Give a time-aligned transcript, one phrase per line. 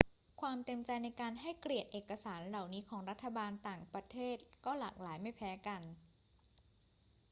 [0.41, 5.81] ความเต็มใจในการให้เกียรติเอกสารเหล่านี้ของรัฐบาลต่างประเทศก็หลากหลายไม่แพ้กัน